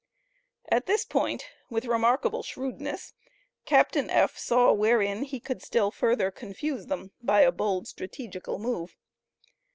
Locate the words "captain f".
3.65-4.35